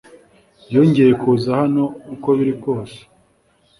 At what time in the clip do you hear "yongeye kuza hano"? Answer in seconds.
0.73-1.83